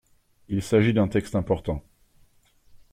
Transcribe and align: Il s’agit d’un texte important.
Il 0.47 0.63
s’agit 0.63 0.93
d’un 0.93 1.07
texte 1.07 1.35
important. 1.35 1.83